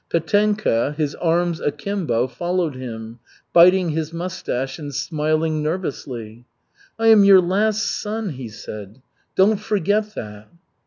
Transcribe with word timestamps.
Petenka, 0.09 0.95
his 0.97 1.13
arms 1.13 1.59
akimbo, 1.61 2.25
followed 2.27 2.73
him, 2.73 3.19
biting 3.53 3.89
his 3.91 4.11
moustache 4.11 4.79
and 4.79 4.95
smiling 4.95 5.61
nervously. 5.61 6.43
"I 6.97 7.09
am 7.09 7.23
your 7.23 7.39
last 7.39 7.83
son," 8.01 8.29
he 8.29 8.49
said. 8.49 9.03
"Don't 9.35 9.59
forget 9.59 10.15
that." 10.15 10.47